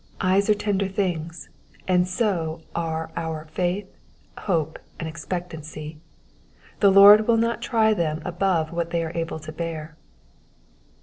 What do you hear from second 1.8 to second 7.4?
and so are our faith, hope and expectancy: the Lord will